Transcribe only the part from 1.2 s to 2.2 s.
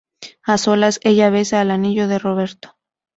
besa el anillo de